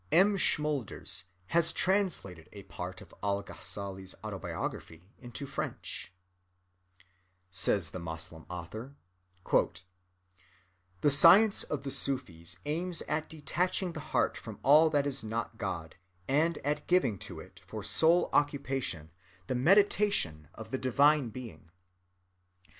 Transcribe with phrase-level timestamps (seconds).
[0.11, 0.35] M.
[0.35, 6.11] Schmölders has translated a part of Al‐Ghazzali's autobiography into French:(246)—
[11.01, 14.59] "The Science of the Sufis," says the Moslem author, "aims at detaching the heart from
[14.63, 19.11] all that is not God, and at giving to it for sole occupation
[19.45, 21.69] the meditation of the divine being.